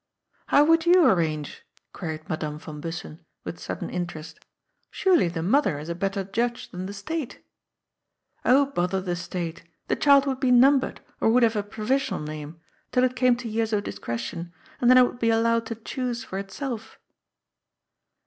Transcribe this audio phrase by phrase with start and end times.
[0.47, 1.61] "How would you arrange?"
[1.93, 4.43] queried Madame van Bus sen, with sudden interest"
[4.89, 7.45] Surely the mother is a better judge than the State."
[7.93, 9.61] *' Oh, bother the State!
[9.89, 12.59] The child would be numbered, or would have a provisional name,
[12.91, 16.23] till it came to years of discretion, and then it would be allowed to choose
[16.23, 16.97] for itself."